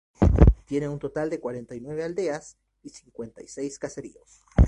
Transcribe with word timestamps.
Tiene 0.65 0.89
un 0.89 0.97
total 0.97 1.29
de 1.29 1.39
nueve 1.79 2.03
aldeas 2.03 2.57
y 2.81 2.89
cincuenta 2.89 3.43
y 3.43 3.47
seis 3.47 3.77
caseríos. 3.77 4.41